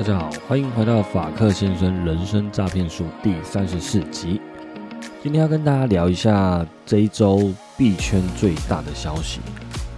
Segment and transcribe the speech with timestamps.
[0.00, 4.40] 大家好，欢迎回到法克先生人生诈骗术第三十四集。
[5.22, 9.40] 今天要跟大家聊一下这一周币圈最大的消息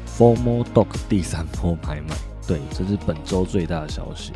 [0.05, 2.17] f o r m a l Dog 第三波拍卖。
[2.49, 4.33] 对，这是本周最大的消息。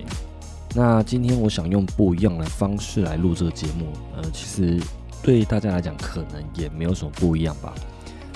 [0.72, 4.80] 那今天我想用不一样的方式来录这个节目，呃，其实
[5.20, 7.74] 对大家来讲可能也没有什么不一样吧。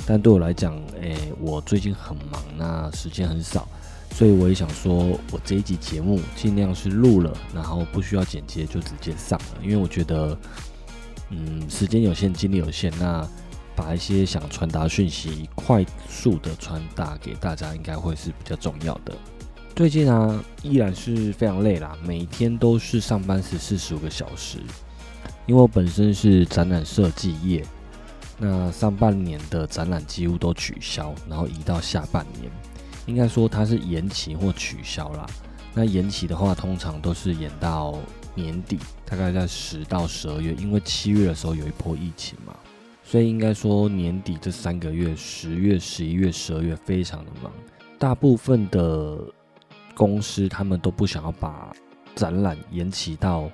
[0.05, 3.69] 但对我来讲，诶，我最近很忙，那时间很少。
[4.12, 10.36] 所以我也想说，我这一集节目尽量是录了，然后不需要剪接就直接上了，因为我觉得，
[11.30, 13.27] 嗯，时间有限，精力有限，那
[13.74, 19.16] 把一些想传达讯息快速的传达给大家，应该会是比较重要的。
[19.74, 24.58] 最近啊，依然是非常累啦，每天都是上班时四十五个小时，
[25.47, 27.64] 因为我本身是展览设计业，
[28.36, 32.50] 那上半年的展览几乎都取消，然后移到下半年。
[33.06, 35.27] 应该说它是延期或取消啦。
[35.73, 37.98] 那延期的话，通常都是延到
[38.34, 42.56] 年底，大概在十到十二月，因为七月的时候有一波疫情嘛，
[43.05, 47.53] 所以应该说年底这三个月，十月、十一月、十二月非常的忙。
[47.98, 49.19] 大部分的
[49.95, 51.71] 公司他们都不想要把
[52.17, 53.48] 展览延期到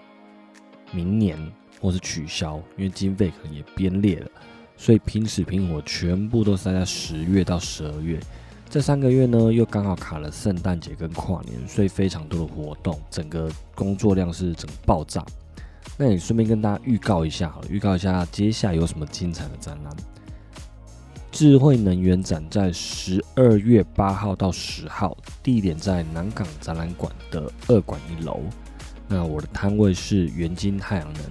[0.92, 1.36] 明年
[1.80, 4.30] 或是取消，因为经费可能也编列了，
[4.76, 8.18] 所以拼死拼活全部都塞在十月到十二月。
[8.68, 15.24] 这三个月呢，又刚好卡了圣诞节跟跨年，所以非常多的活动，整个工作量是整个爆炸。
[15.96, 19.96] 那你顺便跟大家预告一下，好了，预告一下接下来有什么精彩的展览。
[21.30, 28.40] 智慧能源展在十二月八号到十号，地点在南港展览馆的二馆一楼。
[29.08, 31.22] 那我的摊位是元晶太阳能，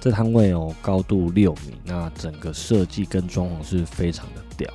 [0.00, 4.72] 这摊位哦高度六米，那整个设计跟装潢是非常的屌。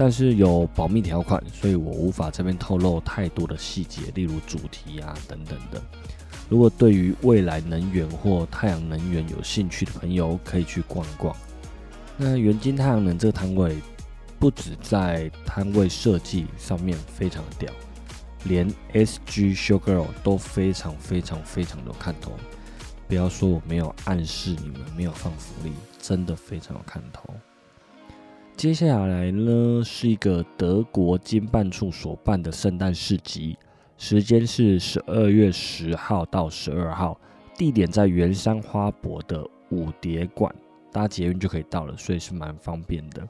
[0.00, 5.78] 但是有保密条款，所以我无法这边透露太多的细节，例如主题啊等等的。
[6.48, 11.36] 如果对于未来能源或太阳能源有兴趣的朋友，可以去逛逛。
[12.16, 13.76] 那元晶太阳能这个摊位，
[14.38, 17.70] 不止在摊位设计上面非常的屌，
[18.44, 22.32] 连 SG Showgirl 都非常非常非常的有看头。
[23.06, 27.22] 不要说我没有暗示你们没有放福利，真的非常有看头。
[28.60, 33.56] 接下来呢，是一个德国经办处所办的圣诞市集，
[33.96, 37.18] 时间是十二月十号到十二号，
[37.56, 40.54] 地点在圆山花博的五蝶馆，
[40.92, 43.26] 搭捷运就可以到了，所以是蛮方便的。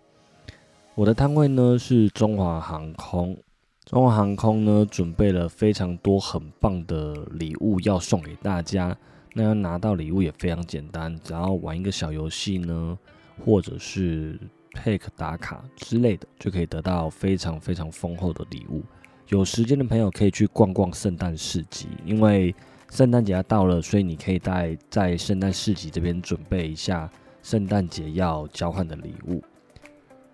[0.97, 3.39] 我的摊位呢是中华航空，
[3.85, 8.99] 中华航空呢准备了非常多很棒的礼物要送给大家，
[9.35, 12.99] 那要拿到礼物也非常简单，只要玩一个小游戏呢，
[13.45, 14.37] 或者是。
[14.73, 18.83] Pick 打卡之类的，就可以得到非常非常丰厚的礼物。
[19.29, 22.55] 有时间的朋友可以去逛逛圣诞市集，因为
[22.91, 27.11] 圣诞节要到了，所以你可以在在圣诞市集这边准备一下
[27.43, 29.43] 圣诞节要交换的礼物。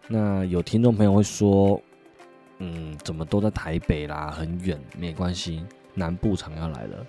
[0.08, 1.80] 那有听众朋友会说，
[2.58, 5.64] 嗯，怎么都在台北啦，很远，没关系，
[5.94, 7.06] 南部场要来了。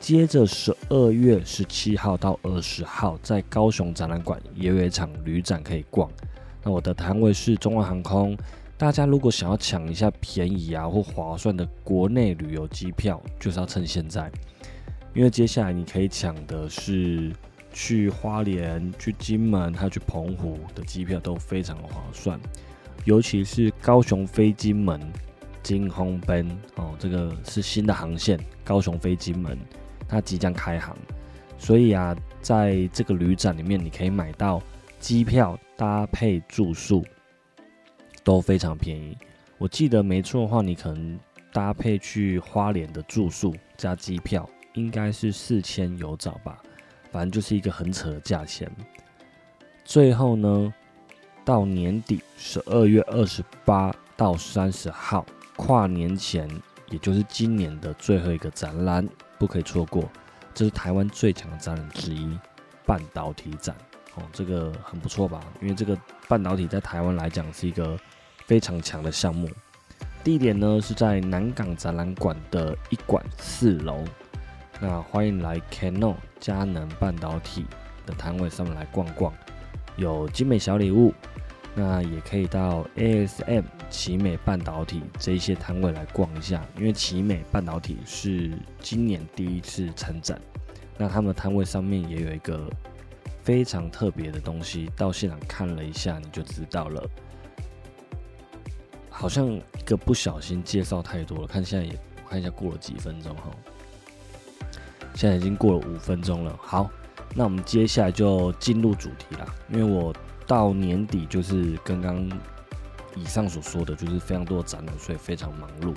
[0.00, 6.10] 接着十二月十七号到二十号，在高雄展览馆也有一场旅展可以逛。
[6.64, 8.36] 那我的摊位是中华航空，
[8.78, 14.32] 大家如果想要抢一下便宜啊或划算的国内旅游机票，就是要趁现在，
[15.14, 17.30] 因为接下来你可以抢的是
[17.70, 22.40] 去花莲、去金门还有去澎湖的机票都非常划算，
[23.04, 24.98] 尤其是高雄飞金门、
[25.62, 29.56] 金鸿奔哦，这个是新的航线，高雄飞金门，
[30.10, 30.96] 它即将开航，
[31.56, 34.60] 所以啊，在这个旅展里面，你可以买到。
[34.98, 37.02] 机票搭配住宿
[38.22, 39.16] 都非常便宜，
[39.56, 41.18] 我记得没错的话，你可能
[41.54, 46.58] 搭配去花莲的住宿加机票，应该是四千有找吧，
[47.10, 48.70] 反正就是一个很扯的价钱。
[49.82, 50.74] 最后呢，
[51.46, 55.24] 到年底十二月二十八到三十号
[55.56, 56.46] 跨年前，
[56.90, 59.08] 也就是今年的最后一个展览，
[59.40, 60.06] 不可以错过，
[60.52, 62.38] 这是台湾最强的展览之一——
[62.84, 63.74] 半导体展。
[64.16, 65.40] 哦，这个很不错吧？
[65.62, 65.98] 因为这个
[66.28, 67.98] 半导体在台湾来讲是一个
[68.44, 69.48] 非常强的项目。
[70.22, 74.04] 地点呢是在南港展览馆的一馆四楼。
[74.78, 77.64] 那欢迎来 Canon 佳能半导体
[78.04, 79.32] 的摊位上面来逛逛，
[79.96, 81.14] 有精美小礼物。
[81.74, 90.40] 那也可以到 ASM 奇美半导体这一些摊位来逛一下，因为奇美半导体是今年第一次参展。
[90.98, 92.68] 那他们摊位上面也有一个。
[93.42, 97.02] 非常特别的东西，到现场看了一下你就知道了。
[99.08, 103.50] 好像一个不小心介绍太多了，看现在也看一下过了几分钟哈。
[105.14, 106.54] 现在已经过了五分钟了。
[106.62, 106.90] 好，
[107.34, 109.46] 那我们接下来就进入主题啦。
[109.70, 110.14] 因为我
[110.50, 112.28] 到年底就是刚刚
[113.14, 115.94] 以上所说的就是非常多的展览，所以非常忙碌。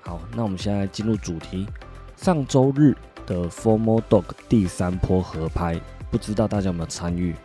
[0.00, 1.66] 好，那我们现在进入主题。
[2.16, 2.96] 上周日
[3.26, 5.78] 的 Formal Dog 第三波合拍，
[6.10, 7.36] 不知道大家有没有参与？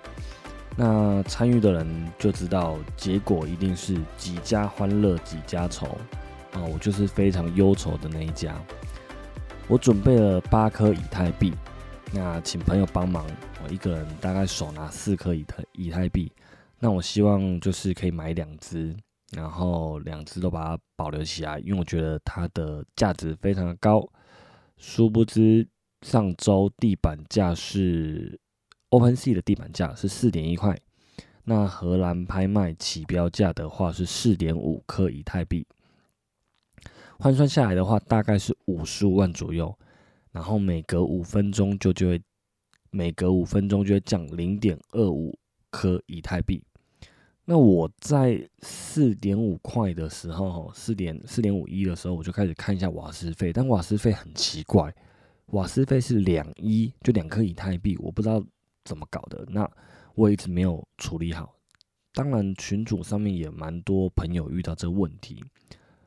[0.77, 5.87] 那参与的人就知道，结果一定是几家欢乐几家愁
[6.53, 6.63] 啊！
[6.71, 8.55] 我就是非常忧愁的那一家。
[9.67, 11.53] 我准备了八颗以太币，
[12.13, 13.25] 那请朋友帮忙，
[13.63, 16.31] 我一个人大概手拿四颗以太以太币。
[16.79, 18.95] 那我希望就是可以买两只，
[19.31, 24.07] 然后两只都把它保留起来，因为我觉得它的价值非常的高。
[24.77, 25.67] 殊不知
[26.01, 28.39] 上周地板价是。
[28.89, 30.73] OpenSea 的地板价是四点一块，
[31.43, 35.67] 那荷兰拍卖起标价的话是四点五颗以太币，
[37.19, 39.77] 换算下来的话大概是五十五万左右，
[40.37, 42.21] 然后每隔五分钟就就会
[42.91, 45.35] 每隔五分钟就会降零点二五
[45.71, 46.63] 颗以太币。
[47.43, 54.93] 那我在四点五块的时候，四点四点五一的时候，我就开始看一下瓦斯费，但瓦斯费很奇怪，
[55.47, 58.39] 瓦斯费是两一，就两颗以太币，我不知道。
[58.85, 59.43] 怎么搞的？
[59.49, 59.69] 那
[60.15, 61.53] 我一直没有处理好。
[62.13, 65.43] 当然，群主上面也蛮多朋友遇到这个问题，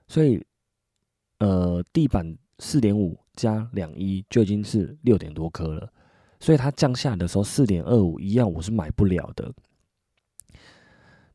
[0.08, 0.42] 所以，
[1.40, 5.92] 呃，地板四点五加两一就已经是六点多颗了。
[6.38, 9.52] 所以它降下的时候，四点二五一样我是买不了的。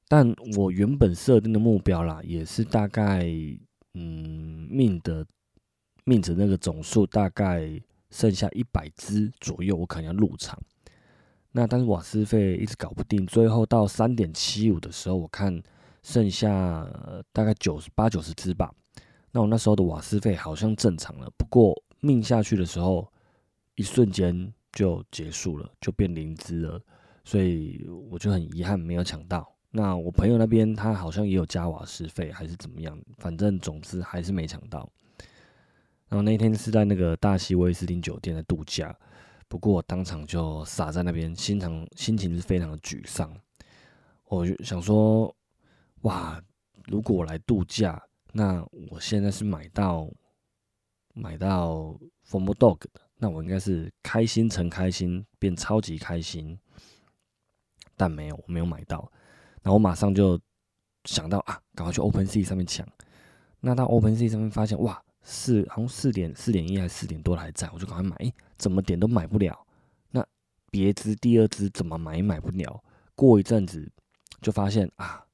[0.08, 3.26] 但我原本设定的目标啦，也是大概，
[3.96, 5.26] 嗯，命的
[6.04, 7.70] 命值那个总数大概
[8.12, 10.60] 剩下一百只左右，我可能要入场。
[11.52, 15.62] 那但是瓦斯费一直搞不定，最后到三点七五的时候，我看
[16.04, 16.88] 剩下
[17.32, 18.72] 大概九十八九十只吧。
[19.36, 23.06] 那我那时候的瓦斯费好像正常了，不过命下去的时候，
[23.76, 26.82] 一瞬间就结束了，就变零只了，
[27.26, 29.54] 所以我就很遗憾没有抢到。
[29.72, 34.90] 那我朋友那边他好像也有加瓦斯费还是怎么样，反正总之还是没抢到。
[36.08, 38.98] 然后那天是在那个大西威斯汀酒店的度假。
[39.50, 43.36] 不过我当场就傻在那边，心肠心情是非常的沮丧。
[44.30, 45.36] 我就想说，
[46.04, 46.42] 哇，
[46.86, 48.02] 如果我来度假，
[48.38, 48.62] 那
[48.92, 50.12] 我现在是买到
[51.14, 51.98] 买到
[52.28, 56.60] Form Dog 的，那我应该是开心成开心，变超级开心。
[57.96, 59.10] 但没有，我没有买到。
[59.64, 60.38] 然后我马上就
[61.06, 62.86] 想到啊，赶快去 Open Sea 上面抢。
[63.62, 65.02] 那到 Open Sea 上面发现，哇！
[65.24, 68.34] 四好像四点四点一还是四点多还在，我就赶快买。
[68.58, 69.66] 怎么点都买不了。
[70.12, 70.24] 那
[70.70, 72.84] 别支第二支怎么买也买不了。
[73.16, 73.90] 过一阵子
[74.42, 75.25] 就发现啊，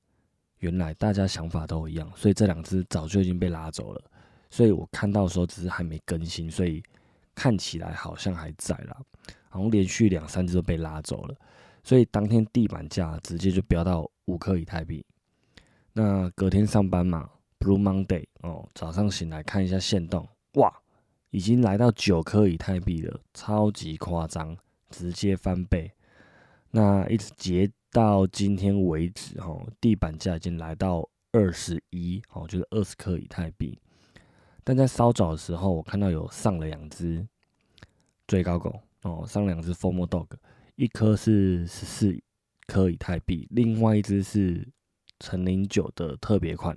[0.61, 4.01] 原来大家想法都一样，所以这两只早就已经被拉走了。
[4.49, 6.81] 所以我看到的时候只是还没更新，所以
[7.35, 8.97] 看起来好像还在啦。
[9.49, 11.35] 好像连续两三只都被拉走了，
[11.83, 15.05] 所以当天地板价直接就飙到五颗以太币。
[15.93, 17.29] 那隔天上班嘛。
[17.63, 20.73] Blue Monday 哦，早上醒来看一下线动，哇，
[21.29, 24.57] 已经来到九颗以太币了，超级夸张，
[24.89, 25.91] 直接翻倍。
[26.71, 33.77] 那一直截到今天为止，哦，地板价已经来到二十一，哦，就是二十颗以太币。
[34.63, 37.27] 但在稍早的时候，我看到有上了两只
[38.27, 40.27] 最高狗，哦，上两只 Formal Dog，
[40.75, 42.17] 一颗是十四
[42.67, 44.67] 颗以太币，另外一只是
[45.19, 46.75] 乘零九的特别款。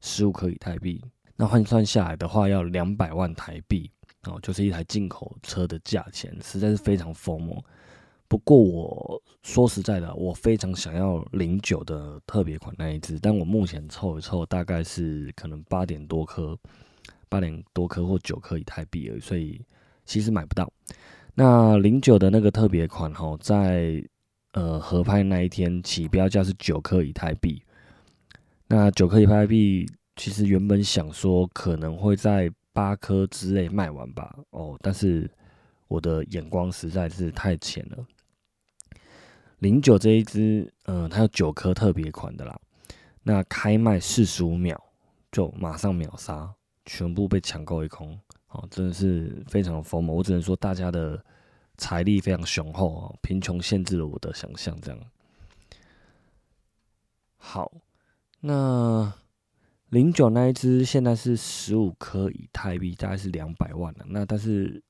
[0.00, 1.04] 十五颗以太币，
[1.34, 3.90] 那换算下来的话要两百万台币
[4.22, 7.64] 哦，就是一台进口车的价钱，实在是非常疯魔。
[8.28, 16.54] 不过我说实在的，我非常想要零九的特别款那一只，但我目前凑一凑，大概是可能八点多颗，
[17.30, 19.64] 八点多颗或九颗以太币而已，所以
[20.04, 20.70] 其实买不到。
[21.34, 24.04] 那零九的那个特别款哈，在
[24.52, 27.62] 呃合拍那一天起标价是九颗以太币。
[28.66, 35.30] 那九颗以太币，其实原本想说可能会在八颗之内卖完吧，哦，但是
[35.86, 38.04] 我的眼光实在是太浅了。
[39.58, 42.58] 零九这一支，嗯，它有九颗特别款的啦，
[43.22, 44.80] 那开卖四十五秒
[45.32, 46.52] 就马上秒杀，
[46.84, 50.16] 全部被抢购一空，哦，真的是非常的疯魔。
[50.16, 51.22] 我只能说大家的
[51.76, 55.00] 财力非常雄厚哦，贫穷限制了我的想象，这样。
[57.36, 57.72] 好。
[58.40, 59.12] 那
[59.88, 64.06] 零九那一只现在是十五颗以太币，大概是两百万了。
[64.06, 64.80] 那但是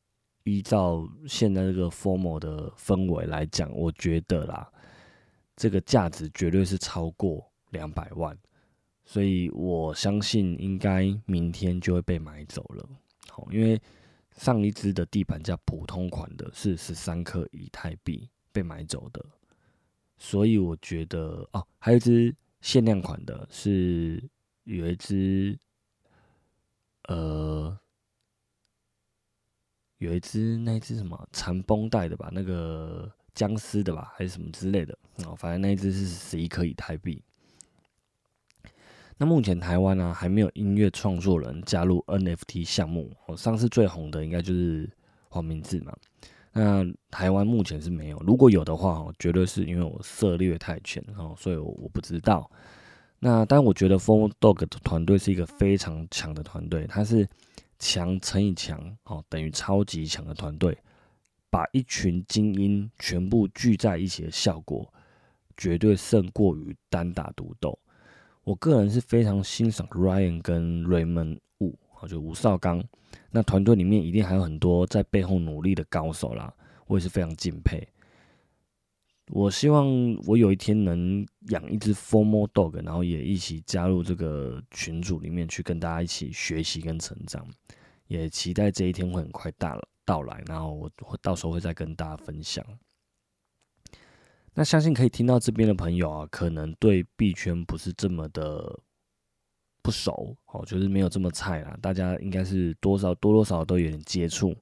[0.48, 4.68] 依照现在这个 formal 的氛围来讲，我觉得啦，
[5.54, 8.36] 这个价值绝对是超过两百万，
[9.04, 12.88] 所以我相信应该明天就会被买走了。
[13.28, 13.80] 好，因为
[14.36, 19.24] 上一支的地板价普通款的是十三颗以太币被买走的，
[20.16, 24.22] 所以我觉得哦，还有一支限量款的是
[24.64, 25.58] 有一支，
[27.08, 27.78] 呃，
[29.98, 37.22] 有一支那一支什么缠绷带的吧，那个僵尸的吧，还是什么之类的哦，反正那一支是十一颗以太币。
[39.16, 43.12] 那目前台湾呢还没有音乐创作人加入 NFT 项目。
[43.26, 44.88] 哦，上次最红的应该就是
[45.28, 45.92] 黄明志嘛。
[46.52, 52.48] 那台湾目前是没有，如果有的话，哦绝对是因为我涉猎太浅哦，所以我我不知道。
[53.18, 57.28] 那但我觉得 Four Dog 的团队是一个非常强的团队，它是
[57.78, 60.76] 强乘以强哦，等于超级强的团队，
[61.50, 64.92] 把一群精英全部聚在一起的效果，
[65.56, 67.78] 绝对胜过于单打独斗。
[68.44, 71.74] 我个人是非常欣赏 Ryan 跟 Raymond Wu，
[72.08, 72.82] 就吴少刚。
[73.30, 76.52] 那团队里面一定还有很多在背后努力的高手啦，
[76.86, 77.86] 我也是非常敬佩。
[79.30, 79.86] 我希望
[80.26, 87.46] 我有一天能养一只 Formal Dog，然后也一起加入这个群组里面去跟大家一起学习跟成长。
[88.06, 92.64] 也期待这一天会很快到到来，然后我到时候会再跟大家分享。
[94.54, 98.80] 那相信可以听到这边的朋友啊，可能对币圈不是这么的
[99.82, 101.78] 不熟哦，就是没有这么菜啦。
[101.82, 104.56] 大家应该是多少多多少少都有点接触。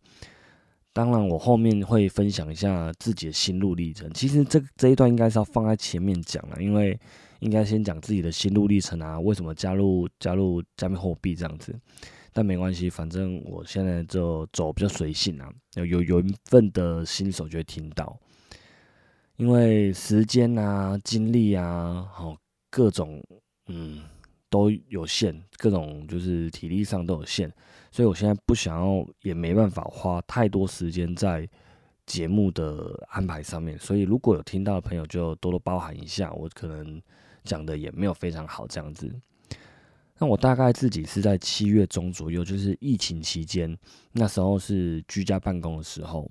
[0.96, 4.10] 当然，我后面会分享一下自己的心路历程。
[4.14, 6.98] 其实这这一段应该是要放在前面讲了，因为
[7.40, 11.78] 应该先讲自己的心路历程啊，为什么加入加入加密货币这样子。
[12.32, 18.18] 但没关系，反正我现在就走比较随性啊，有有有一份的新手就会听到。
[19.36, 22.34] 因为时间啊、精力啊，好
[22.70, 23.22] 各种
[23.66, 24.00] 嗯
[24.48, 27.50] 都有限，各种就是体力上都有限，
[27.90, 31.48] 所以我现在不想要，也没办法花太多时间在
[32.06, 33.78] 节目的安排上面。
[33.78, 37.00] 所以如果有听到的朋友，就多多包涵一下，我可能
[37.44, 39.12] 讲的也没有非常好这样子。
[40.18, 43.76] 那我大概自己是在七月中左右，就是疫情期间，
[44.12, 46.30] 那时候是居家办公的时候，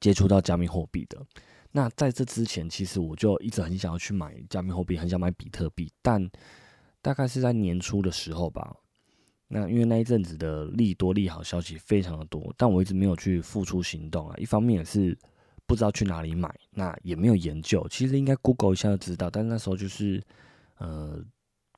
[0.00, 1.18] 接触到加密货币的。
[1.72, 6.30] 那在这之前，其实我就一直很想要去买加密货币，很想买比特币，但
[7.04, 8.74] 大概是在年初的时候吧。
[9.46, 14.34] 那因为那一阵子的利多利好消息非常的多，但我一直没有去付出行动啊。
[14.38, 15.16] 一方面也是
[15.66, 17.86] 不知道去哪里买，那也没有研究。
[17.90, 20.22] 其实应该 Google 一下就知道，但那时候就是
[20.78, 21.22] 呃。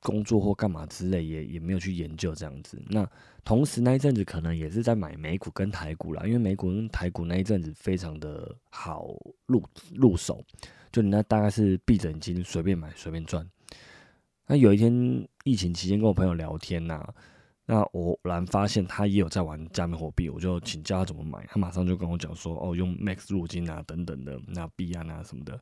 [0.03, 2.79] 工作或干嘛之类，也也没有去研究这样子。
[2.87, 3.05] 那
[3.43, 9.07] 同时那一阵子可能也是在买美股跟台股啦，因为美股跟台股那一阵子非常的好
[9.47, 9.61] 入
[9.95, 10.41] 入手，
[10.91, 13.45] 就你那大概是闭着眼睛随便买随便赚。
[14.47, 17.05] 那有一天疫情期间跟我朋友聊天呐，
[17.65, 25.59] 那我忽然发现他也有在玩加密货币，我就请教他怎么买，他马上就跟我讲说，哦，用 Max 入金啊等等的，那币安啊什么的。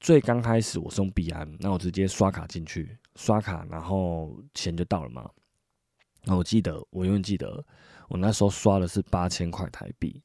[0.00, 5.28] 最刚开始我是用币安，那我直接刷卡进去，刷卡然后钱就到了嘛。
[6.24, 7.62] 那我记得，我永远记得，
[8.08, 10.22] 我那时候刷的是八千块台币。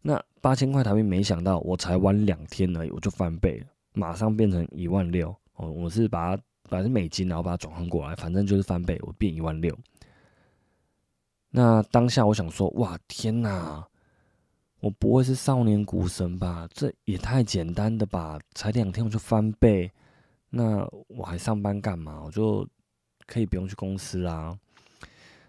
[0.00, 5.34] 那八千块台币，没想到我才玩两天而已，我就翻倍了，马上变成一万六。
[5.54, 9.76] 哦，我是把它，把是美金，然后把它转换过来，反正就是翻倍，我变一万六。
[11.50, 13.84] 那当下我想说，哇，天哪！
[14.80, 16.68] 我不会是少年股神吧？
[16.72, 18.38] 这也太简单的吧！
[18.54, 19.90] 才两天我就翻倍，
[20.50, 22.22] 那我还上班干嘛？
[22.24, 22.64] 我就
[23.26, 24.56] 可以不用去公司啦。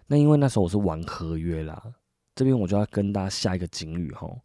[0.08, 1.80] 那因为那时候我是玩合约啦，
[2.34, 4.36] 这边我就要跟大家下一个警语吼：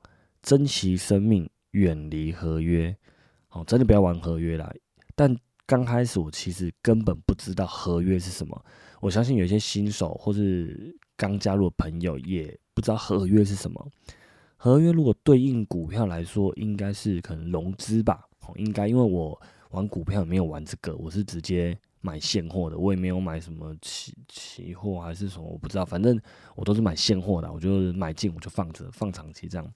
[0.44, 2.96] 珍惜生命，远离合约。
[3.48, 4.72] 好，真的不要玩合约啦。
[5.16, 5.36] 但
[5.68, 8.66] 刚开始我其实根本不知道合约是什么。
[9.02, 13.88] 我相信有一些新手或是刚加入的朋友也不知道合约是什么。
[14.58, 18.24] 合约如果对应股票来说，应该是可能融资吧，
[18.56, 19.40] 应该因为我
[19.72, 26.20] 玩股票没有玩这个，我是直接买现货的，我也没有买什么期期货还是什么，我不知道，反正
[26.56, 29.74] 我都是买现货的，我就买进我就放着放长期这样。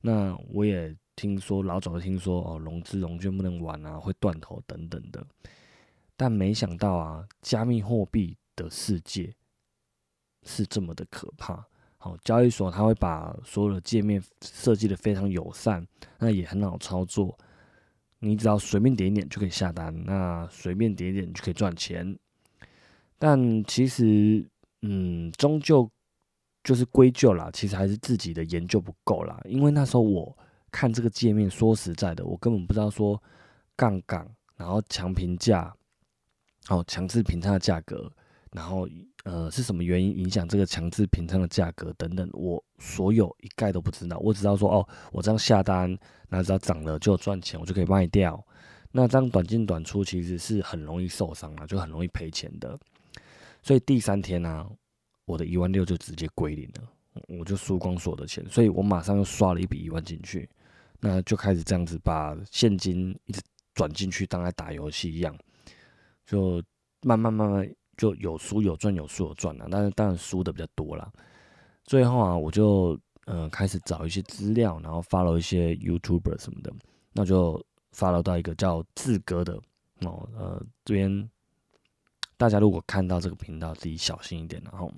[0.00, 5.22] 那我也听说老早就听说哦，融资融券不能玩啊，会断头等等的，
[6.16, 9.30] 但没想到啊，加密货币的世界
[10.44, 11.62] 是这么的可怕。
[11.98, 15.86] 好，交易所它会把所有的界面设计的非常友善，
[16.18, 17.36] 那也很好操作。
[18.20, 22.18] 你只要随便点一点就可以下单，那随便点一点就可以赚钱。
[23.18, 24.42] 但其实，
[24.80, 25.90] 嗯，终究
[26.64, 29.38] 就是归咎啦，其实还是自己的研究不够啦。
[29.44, 30.34] 因为那时候我
[30.70, 33.20] 看这个界面，说实在的，我根本不知道说
[33.76, 35.74] 杠杆，然后强平价，
[36.68, 38.10] 哦，强制平仓的价格，
[38.52, 38.88] 然后
[39.24, 44.18] 呃是什么原因影响这个强制平仓的价格等等，我所有一概都不知道。
[44.18, 45.98] 我只知道说哦，我这样下单，
[46.28, 48.44] 那只要涨了就赚钱，我就可以卖掉。
[48.92, 52.78] 那这样短进短出其实是很容易受伤啊，就很容易赔钱的。
[53.62, 54.68] 所以第三天呢，
[55.26, 60.48] 我的一万六就直接归零了，我就输光所有的钱，所以我马上又刷了一笔一万进去，
[61.00, 63.40] 那就开始这样子把现金一直
[63.74, 65.36] 转进去，当在打游戏一样，
[66.26, 66.62] 就
[67.02, 71.12] 慢慢慢慢就有输有赚有输有赚了，但是当然输的比较多了。
[71.84, 76.72] 最后啊，我就呃开始找一些资料，然后发了一些 YouTuber 什么的，
[77.12, 77.64] 那就。
[77.92, 79.52] 发了到一个叫志哥的
[80.02, 81.28] 哦，呃，这边
[82.36, 84.62] 大家如果看到这个频道，自己小心一点。
[84.62, 84.94] 然后，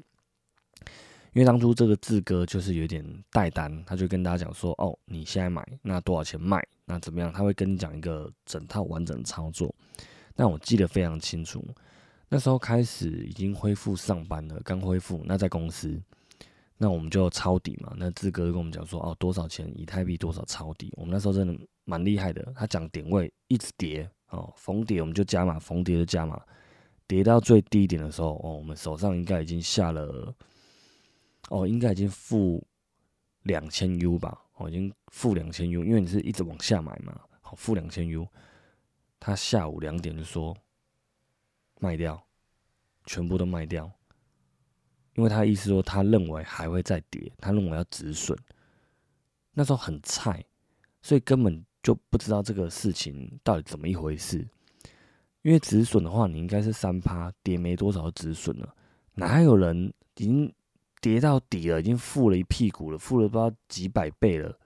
[1.33, 6.63] 因为当初这个志哥就是有点带单，他就跟大家讲说：“哦，你现在买，那多少钱卖？
[6.85, 9.75] 那怎么样？”他会跟你讲一个整套完整的操作。
[10.37, 11.67] 那我记得非常清楚，
[12.29, 15.23] 那时候开始已经恢复上班了，刚恢复。
[15.25, 16.01] 那在公司，
[16.77, 17.93] 那我们就抄底嘛。
[17.97, 19.73] 那志哥跟我们讲说：“哦，多少钱？
[19.75, 21.59] 以太币多少抄底？”我们那时候真的。
[21.85, 26.41] 蛮厉害的，他讲点位一直跌哦，逢跌我们就加码，逢跌就加码，
[27.09, 30.33] 跌到最低点的时候哦，我们手上应该已经下了
[31.49, 32.67] 哦，应该已经负
[33.43, 38.27] 两千 U 吧，哦，已经负两千 U，因为你是一直往下买嘛，好，负两千 U，
[39.21, 40.57] 他下午两点就说
[41.81, 42.23] 卖掉，
[43.07, 43.91] 全部都卖掉，
[45.15, 48.39] 因为他意思说他认为还会再跌，他认为要止损，
[49.53, 50.45] 那时候很菜，
[51.03, 51.65] 所以根本。
[51.83, 54.47] 就不知道这个事情到底怎么一回事，
[55.43, 58.73] 因为止损的话，你应该是三趴跌没多少止损了，
[59.15, 60.55] 哪有人已经
[61.03, 64.59] 跌到底了，已经付了一屁股了，付了不知道几百倍了，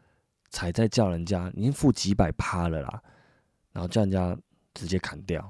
[0.51, 3.03] 才在叫人家已经付几百趴了啦，
[3.73, 4.39] 然后叫人家
[4.73, 5.43] 直接砍掉，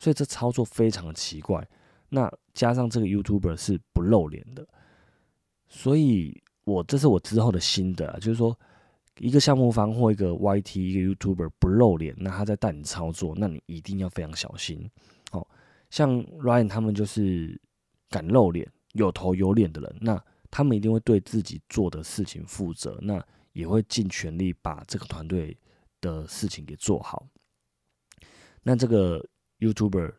[0.00, 1.64] 所以这操作非常的奇怪。
[2.08, 4.66] 那加上这个 YouTuber 是不露脸的，
[5.68, 8.58] 所以我这是我之后的心得，就是说。
[9.18, 14.90] 一个项目方或一个 YT 一个 YouTuber 不露脸，那他在带你操作，那你一定要非常小心。
[15.30, 15.48] 哦，
[15.88, 17.58] 像 Ryan 他们就是
[18.10, 25.56] 敢露脸、有头有脸的人，那他们一定会对自己做的事情负责，那也会尽全力把这个团队
[26.00, 27.26] 的事情给做好。
[28.62, 29.24] 那这个
[29.60, 30.12] YouTuber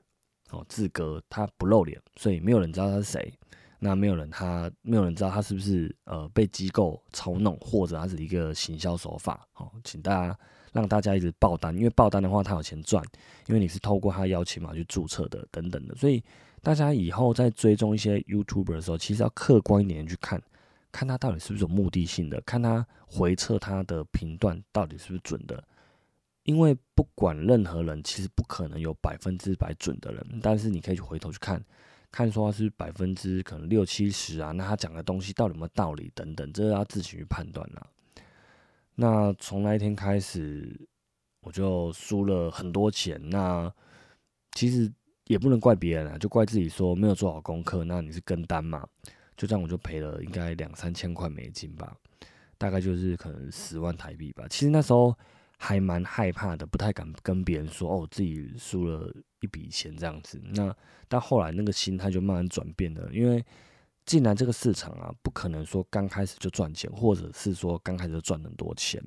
[0.52, 3.34] 哦，志哥他不露脸，所以没有人知道他是谁。
[3.80, 9.48] 那没有人，他没有人知道他是不是呃被机构操弄，或者他是一个行销手法。
[9.52, 10.40] 好，请大家
[10.74, 13.04] 让大家一直爆单，因为爆单的话他有钱赚，
[13.46, 15.94] 因为你是透过他邀请码去注册的等等的。
[15.96, 16.24] 所以
[16.68, 20.44] 大家以后在追踪一些 YouTuber 的时候，其实要客观一点去看，
[20.92, 25.64] 看他到底是不是有目的性的，看他回测他的频段到底是不是准的。
[26.44, 31.64] 因为不管任何人，其实不可能有百分之百准的人，但是你可以去回头去看。
[32.12, 37.88] 看说他是百分之可能六七十啊，那他讲的东西到底有没有道理等等，这要自己去判断啦。
[38.96, 40.86] 那从那一天开始，
[41.40, 43.18] 我就输了很多钱。
[43.30, 43.74] 那
[44.52, 44.92] 其实
[45.28, 47.84] 也不能怪别人啊，就怪自己说没有做好功课。
[47.84, 48.88] 那你是跟单嘛？
[49.36, 51.96] 就这样我就赔了应该两三千块美金吧，
[52.58, 54.46] 大概就是可能十万台币吧。
[54.50, 55.16] 其实那时候。
[55.60, 60.40] 还蛮害怕的，不太敢跟别人说哦，自己输了一笔钱这样子。
[60.54, 60.72] 那
[61.08, 63.44] 但后来那个心态就慢慢转变了，因为
[64.06, 69.02] 进来这个市场啊，不可能说刚开始就赚钱，或者是说刚开始赚很多钱，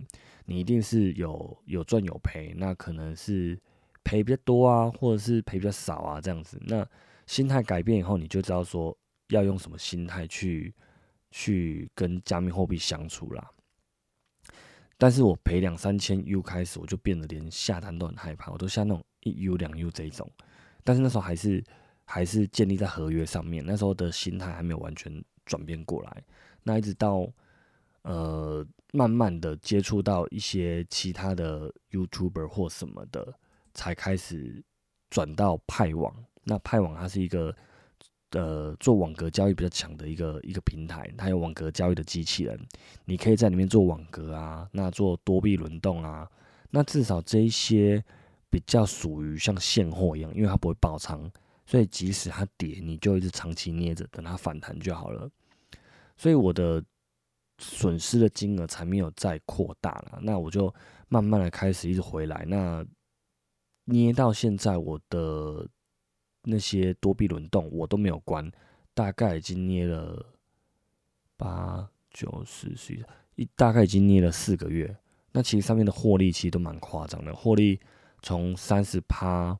[0.44, 2.52] 你一定是有有赚有赔。
[2.56, 3.56] 那可能是
[4.04, 6.60] 赔比较多啊，或者是赔比较少啊这样子。
[6.66, 6.86] 那
[7.26, 8.96] 心态改变以后，你就知道说
[9.28, 10.74] 要用什么心态去
[11.30, 13.50] 去跟加密货币相处啦。
[14.98, 20.30] 但是我赔两三千 U 开始，我就变得连下单都很害怕，我都下那种一 U 两 U 这一种。
[20.84, 21.64] 但是那时候还是
[22.04, 26.22] 还是建立在合约上面，那时候的心态还没有完全转变过来。
[26.62, 27.26] 那一直到
[28.02, 33.32] 呃慢慢的接触到一些其他的 YouTuber 或什么的，
[33.74, 34.62] 才开始
[35.08, 36.14] 转到派网。
[36.44, 37.54] 那派网它是一个。
[38.32, 42.56] 呃，做网格交易比较强的一个一个平台，它有网格交易的机器人，
[43.04, 46.30] 你可以在里面做网格啊，那做多币轮动啊，
[46.70, 48.00] 那至少这一些
[48.48, 51.28] 比较属于像现货一样，因为它不会爆仓，
[51.66, 55.28] 所以即使它跌，你就一直长期捏着，等它反弹就好了。
[56.16, 56.80] 所以我的
[57.58, 60.72] 损失的金额才没有再扩大了，那我就
[61.08, 62.86] 慢慢的开始一直回来，那
[63.84, 65.68] 捏到现在我的。
[66.42, 68.50] 那些多币轮动我都没有关，
[68.94, 70.24] 大概已经捏了
[71.36, 72.94] 八九十十
[73.34, 74.96] 一，大概已经捏了四个月。
[75.32, 77.78] 那其实上面的获利其实都蛮夸张的，获利
[78.22, 79.54] 从三十趴，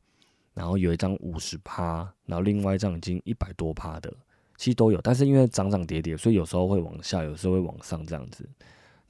[0.55, 4.11] 然后有一张五十趴，然后另外一张已经一百多趴的。
[4.57, 8.49] 其实都有，但是因为涨涨跌跌，所以有时候会往下，有时候会往上这样子。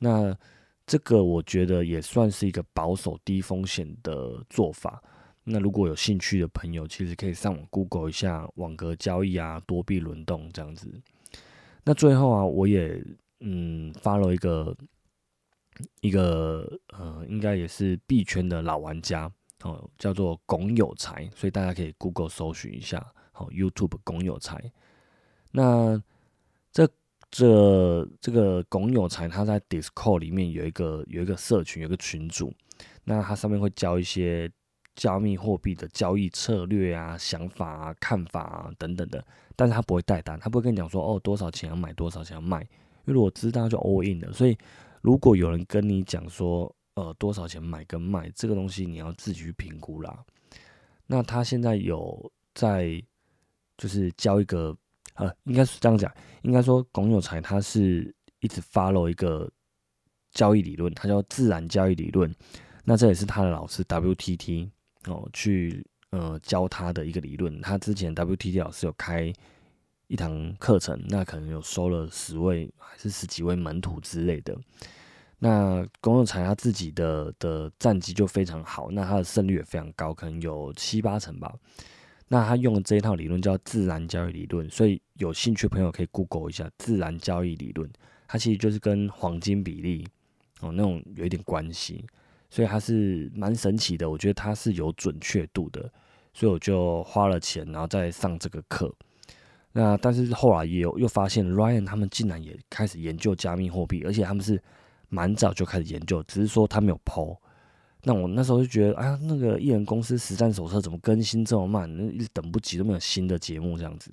[0.01, 0.37] 那
[0.91, 5.01] 这个我觉得也算是一个保守低风险的做法。
[5.45, 10.93] 那如果有兴趣的朋友，其实可以上网 Google 一下网格交易啊、多币轮动这样子。
[11.85, 13.01] 那最后啊，我也
[13.39, 14.77] 嗯发了一个
[16.01, 19.31] 一个呃，应该也是币圈的老玩家
[19.63, 24.61] 哦，叫做龚有才，所以大家可以 Google 搜寻一下，好 YouTube 龚有才。
[25.53, 26.03] 那
[27.31, 32.53] 这这个龚有才，他在 Discord 里面有一个有一个社群，有个群组，
[33.05, 34.51] 那他上面会教一些
[34.97, 44.33] 加密货币的交易策略啊、想法啊、看法啊等等的，但是他不会带单，他不会跟你讲说哦多少钱要买，多少钱要卖，因为如果知道就 all in 的。
[44.33, 44.59] 所以
[45.01, 50.19] 如果有人跟你讲说呃多少钱买跟卖这个东西，你要自己去评估啦。
[51.07, 53.01] 那他现在有在
[53.79, 54.77] 就是教一个。
[55.15, 59.51] 呃，应该是这样讲，应该说龚有才他是一直 follow 一个
[60.33, 62.35] 交易理论，他叫自然交易理论。
[62.85, 64.71] 那这也是他的老师 WTT
[65.07, 67.61] 哦，去呃教他的一个理论。
[67.61, 69.33] 他之前 WTT 老师有开
[70.07, 74.57] 一堂课程，那可能有收了十位还是十几位门徒之类的。
[75.39, 81.55] 那龚有才他自己的的战绩就非常好，那他的胜率也非常高，可能有七八成吧。
[82.33, 87.91] 那他用的这一套理论叫自然交易理论，所以有兴趣的朋友可以 Google 一下自然交易理论。
[88.29, 90.07] 它其实就是跟黄金比例
[90.61, 92.05] 哦那种有一点关系，
[92.49, 94.09] 所以它是蛮神奇的。
[94.09, 95.91] 我觉得它是有准确度的，
[96.33, 98.95] 所以我就花了钱，然后再上这个课。
[99.73, 104.63] 那但是后来也有又发现，Ryan 他们竟然也开始研究加密货币，而且他们是
[105.09, 107.37] 蛮早就开始研究，只是说他没有抛。
[108.03, 111.91] 那我那时候就觉得，啊，那个艺人公司实战手册怎么更新这么慢？
[112.15, 114.11] 一直等不及，都没有新的节目这样子。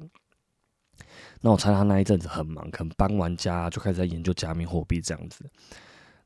[1.42, 5.46] 那我猜他那一阵子很忙，可能搬完家就开始在研究加密货币这样子。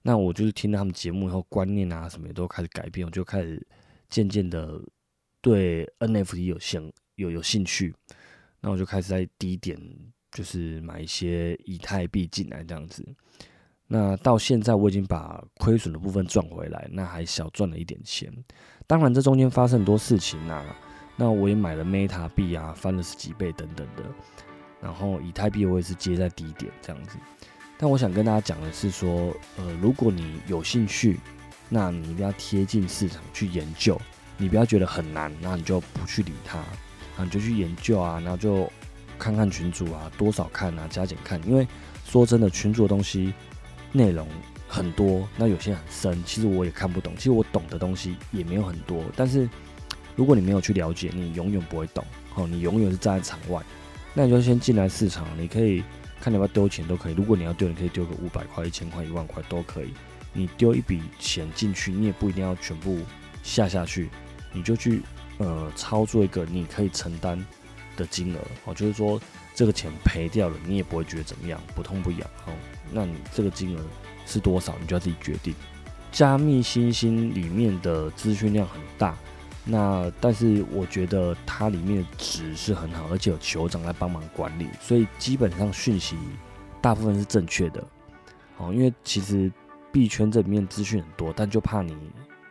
[0.01, 3.63] 那我就是听到他们节目以后，观念啊什么也都开始改变，我就开始
[4.09, 4.81] 渐渐的
[5.41, 7.93] 对 NFT 有兴有有兴趣。
[8.61, 9.79] 那我就开始在低点，
[10.31, 13.05] 就是买一些以太币进来这样子。
[13.93, 18.31] 那到现在我已经把亏损的部分赚回来，那还小赚了一点钱。
[18.87, 20.63] 当然这中间发生很多事情啊，
[21.17, 24.03] 那我也买了 Meta 币啊，翻了十几倍等等的。
[24.81, 27.17] 然后以太币我也是接在低点这样子。
[27.77, 31.19] 但我想跟大家讲的是说，呃，如果你有兴趣，
[31.67, 33.99] 那你一定要贴近市场去研究，
[34.37, 38.71] 你不要觉得很难，那你就不去理它，啊，你就去研究啊，然后就
[39.19, 41.67] 看看群主啊，多少看啊，加减看，因为
[42.05, 43.33] 说真的，群主的东西。
[43.91, 44.27] 内容
[44.67, 47.13] 很多，那有些很深，其实我也看不懂。
[47.17, 49.49] 其实我懂的东西也没有很多，但是
[50.15, 52.05] 如果你没有去了解，你永远不会懂。
[52.35, 53.61] 哦，你永远是站在场外，
[54.13, 55.83] 那你就先进来市场，你可以
[56.21, 57.13] 看你要不要丢钱都可以。
[57.13, 59.93] 如果你要丢，你可以丢个五百块、一千块、一万块都可以。
[60.31, 62.99] 你丢一笔钱进去，你也不一定要全部
[63.43, 64.09] 下下去，
[64.53, 65.01] 你就去
[65.39, 67.37] 呃操作一个你可以承担
[67.97, 68.39] 的金额。
[68.63, 69.19] 哦，就是说
[69.53, 72.21] 这个钱赔掉了，你也不会觉得怎么样，不痛不痒。
[72.45, 72.53] 哦。
[72.91, 73.81] 那你这个金额
[74.25, 75.55] 是多少，你就要自己决定。
[76.11, 79.15] 加密新星里面的资讯量很大，
[79.63, 86.17] 那但是我觉得它里面的值是很好，而且有酋长来帮忙管理，所以基本上讯息
[86.81, 87.81] 大部分是正确的。
[88.57, 89.51] 哦，因为其实
[89.91, 91.95] 币圈这里面资讯很多，但就怕你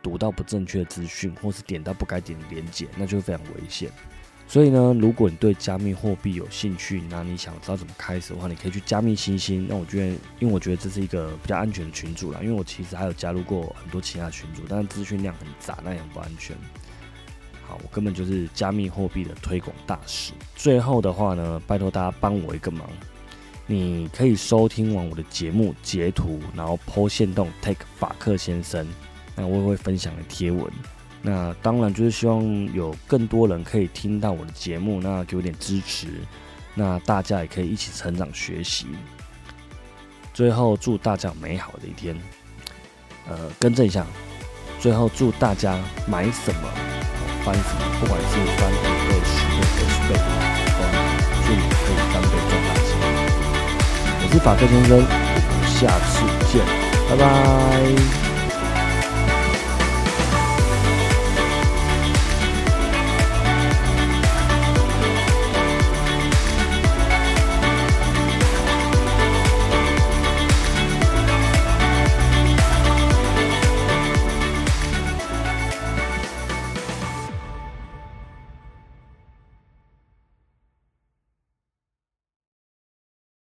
[0.01, 3.91] 读到不正确的资讯，或是点到不该点的连接，那就非常危险。
[4.51, 9.65] 所以呢，如果你对加密货币有兴趣，那你想知道怎么开始的话，你可以去加密星星。
[9.69, 10.07] 那我觉得，
[10.39, 12.41] 因为我觉得这是一个比较安全的群组啦。
[12.43, 16.53] 因为我其实还有加入过很多其他群组，但是资讯量很杂，那也很不安全。
[17.65, 20.33] 好，我根本就是加密货币的推广大使。
[20.53, 22.85] 最后的话呢，拜托大家帮我一个忙，
[23.67, 28.85] 你可以收听完我的节目，截图，然后 po 线动 take 法克先生，
[29.33, 30.69] 那我也会分享的贴文。
[31.21, 36.07] 那当然就是希望有更多人可以听到我的节目，那给我点支持，
[36.73, 38.87] 那大家也可以一起成长学习。
[40.33, 42.15] 最后祝大家美好的一天。
[43.29, 44.03] 呃，更正一下，
[44.79, 46.67] 最后祝大家买什么
[47.45, 48.73] 翻什么，不管是翻五
[49.07, 50.15] 倍、十倍、二十倍，
[50.75, 50.81] 都
[51.45, 52.89] 祝你可以翻倍赚大钱。
[54.23, 55.79] 我是法克先生，我们下
[56.09, 56.13] 次
[56.51, 56.65] 见，
[57.07, 58.30] 拜拜。